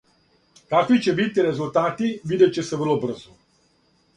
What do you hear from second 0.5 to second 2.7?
Какви ће бити резултати видеће